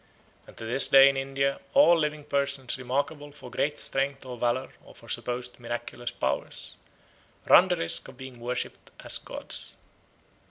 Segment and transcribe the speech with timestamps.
[0.47, 4.71] And to this day in India all living persons remarkable for great strength or valour
[4.83, 6.75] or for supposed miraculous powers
[7.47, 9.77] run the risk of being worshipped as gods.